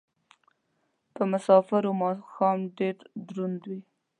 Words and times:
په 1.13 1.21
مسافرو 1.31 1.91
ماښام 2.01 2.59
ډېر 2.77 2.95
دروند 3.29 3.59
وي 3.69 3.79